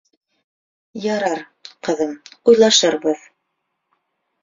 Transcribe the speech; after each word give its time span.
—Ярар, 1.17 1.45
ҡыҙым, 1.89 2.17
уйлашырбыҙ. 2.49 3.33